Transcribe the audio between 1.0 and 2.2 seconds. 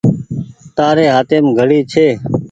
هآتيم گھڙي ڇي۔